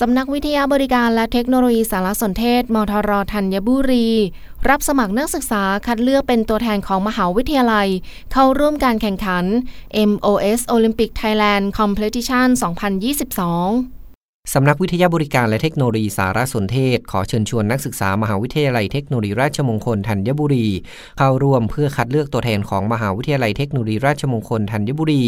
[0.00, 4.08] สำนักวิทยาบริการและเทคโนโลยีสารสนเทศ มทรธัญบุรี
[4.68, 7.88] รับสมัครนักศึกษาคัดเลือกเป็นตัวแทนของมหาวิทยาลัย
[8.32, 9.44] เข้าร่วมการแข่งขัน
[10.10, 14.01] MOS Olympic Thailand Competition 2022
[14.50, 20.66] สำนักวิทยาบริการและเทคโนโลยีสารสนเทศ ขอเชิญชวนนักศึกษามหาวิทยาลัยเทคโนโลยีราชมงคลธัญบุรี
[21.18, 25.24] เข้าร่วมเพื่อคัดเลือกตัวแทนของมหาวิทยาลัยเทคโนโลยีราชมงคลธัญบุรี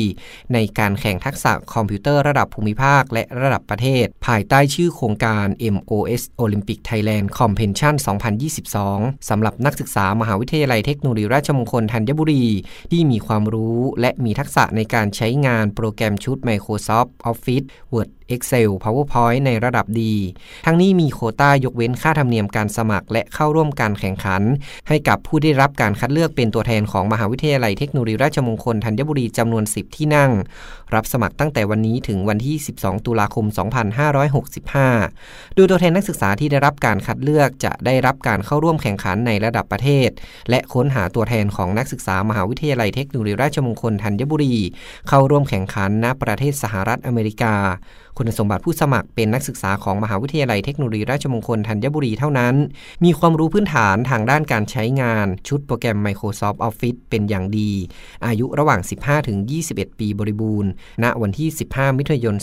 [0.52, 7.94] ในการแข่งทักษะคอมพิวเตอร์ระดับภูมิภาคและระดับประเทศ ภายใต้ชื่อโครงการ MOS Olympic Thailand Competition
[8.62, 12.44] 2022 สำหรับนักศึกษามหาวิทยาลัยเทคโนโลยีราชมงคลธัญบุรี
[12.91, 20.14] ที่มีความรู้และมีทักษะในการใช้งานโปรแกรมชุด Microsoft Office Word Excel PowerPoint ในระดับดี
[20.67, 24.42] ทั้งนี้มีโคต้ายกเว้นค่าธรรมเนียมการสมัคร และเข้าร่วมการแข่งขัน
[24.89, 30.31] ให้กับผู้ได้รับการคัดเลือกเป็นตัวแทนของมหาวิทยาลัยเทคโนโลยีราชมงคลธัญบุรีจำนวน 10 ที่นั่ง
[30.94, 33.47] รับสมัครตั้งแต่วันนี้ถึงวันที่ 12 ตุลาคม
[34.70, 40.11] 2565 โดยตัวแทนนักศึกษาที่ได้รับการคัดเลือกจะได้รับการเข้าร่วมแข่งขันในระดับประเทศ
[40.50, 44.55] และค้นหาตัวแทนของนักศึกษามหาวิทยาลัยเทคโนโลยีราชมงคลธัญบุรี
[45.09, 47.55] เข้าร่วมแข่งขันณประเทศสหรัฐอเมริกา
[48.18, 52.54] คุณสมบัติผู้สมัครเป็นนักศึกษาของมหาวิทยาลัยเทคโนโลยีราชมงคลธัญบุรีเท่านั้น
[53.04, 57.70] มีความรู้พื้นฐานทางด้านการใช้งาน ชุดโปรแกรม Microsoft Office เป็นอย่างดี
[58.26, 60.70] อายุระหว่าง 15ถึง21 ปีบริบูรณ์
[61.02, 62.36] ณ วันที่ 15 มิถุนายน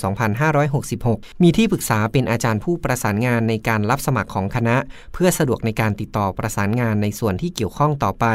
[0.67, 4.75] 2566 มีที่ปรึกษาเป็นอาจารย์ผู้ประสานงานในการรับสมัครของคณะ
[5.13, 8.25] เพื่อสะดวกในการติดต่อประสานงานในส่วนที่เกี่ยวข้องต่อไป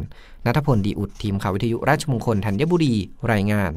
[0.46, 2.94] นัทพลดีอุดทีมข่าววิทยุราชมงคลธัญบุรี
[3.32, 3.72] รายงาน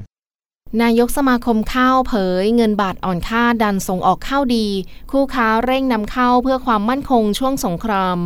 [0.82, 4.68] นายกสมาคมข้าวเผย เงินบาทอ่อนค่าดันส่งออกข้าวดี
[5.12, 8.18] คู่ค้าเร่งนำเข้าเพื่อความมั่นคงช่วงสงคราม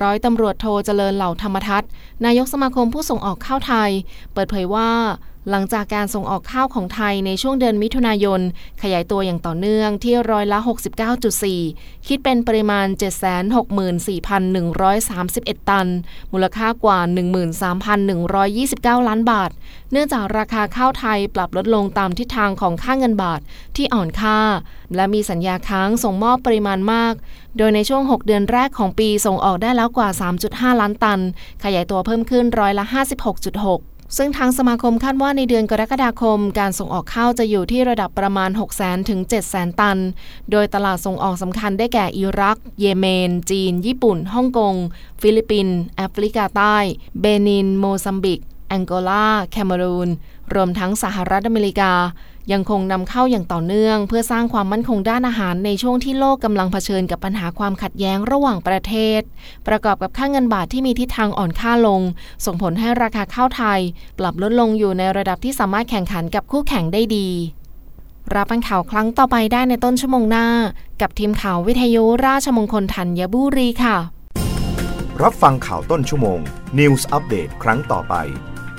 [0.00, 1.90] ร้อยตำรวจโทเจริญเหล่าธรรมทัศน์
[2.24, 3.90] นายกสมาคมผู้ส่งออกข้าวไทย
[4.32, 4.90] เปิดเผยว่า
[5.50, 8.40] หลังจากการส่งออกข้าวของไทยในช่วงเดือนมิถุนายน
[8.82, 10.58] ขยายตัวอย่างต่อเนื่องที่ร้อยละ
[11.52, 12.86] 69.4 คิดเป็นปริมาณ
[14.08, 15.88] 764,131 ตัน
[16.32, 16.98] มูลค่ากว่า
[17.84, 19.50] 13,129 ล้านบาท
[19.92, 23.40] เนื่องจากราคาข้าวไทยปรับลดลงตามทิศทางของค่าเงินบาท
[23.76, 24.38] ที่อ่อนค่า
[24.94, 27.14] และมีสัญญาค้างส่งมอบปริมาณมาก
[27.56, 30.08] โดยในช่วง 6 เดือนแรกของปีส่งออกได้แล้วกว่า
[30.44, 31.20] 3.5 ล้านตัน
[31.64, 39.98] ขยายตัวเพิ่มขึ้นร้อยละ 56.6 ซึ่งทางสมาคมคาดว่าในเดือนกรกฎาคม การส่งออกข้าวจะอยู่ที่ระดับประมาณ 6 0 0 0 0ถึง7 0 0 0 0 ตัน
[40.50, 44.74] โดยตลาดส่งออกสำคัญได้แก่อิรัก เยเมน จีน ญี่ปุ่น ฮ่องกง
[45.20, 46.76] ฟิลิปปินส์แอฟริกาใต้
[47.20, 50.08] เบนิน โมซัมบิก แองโกลา แคเมอรูน
[50.54, 51.92] รวมทั้งสหรัฐอเมริกา
[52.52, 59.20] ยังคงนำเข้าอย่างต่อเนื่อง เพื่อสร้างความมั่นคงด้านอาหารในช่วงที่โลกกำลังเผชิญกับปัญหาความขัดแย้งระหว่างประเทศ
[59.66, 62.00] ประกอบกับค่าเงินบาทที่มีทิศทางอ่อนค่าลง
[62.44, 63.80] ส่งผลให้ราคาข้าวไทย
[64.18, 67.28] ปรับลดลงอยู่ในระดับที่สามารถแข่งขันกับคู่แข่งได้ดี
[68.34, 70.46] รับฟังข่าวครั้งต่อไปได้ในต้นชั่วโมงหน้า
[71.00, 73.96] กับทีมข่าววิทยุราชมงคลธัญบุรีค่ะ
[75.22, 76.40] รับฟังข่าวต้นชั่วโมง
[76.78, 78.16] News อัปเดตครั้งต่อไป